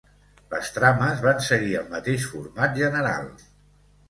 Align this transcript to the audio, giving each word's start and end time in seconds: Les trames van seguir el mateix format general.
Les 0.53 0.71
trames 0.77 1.21
van 1.25 1.43
seguir 1.49 1.75
el 1.83 1.93
mateix 1.93 2.27
format 2.33 2.75
general. 2.81 3.31